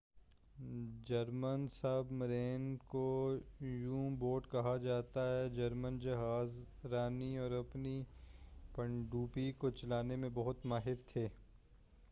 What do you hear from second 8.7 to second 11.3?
پن ڈبیوں کو چلانے میں بہت ماہر تھے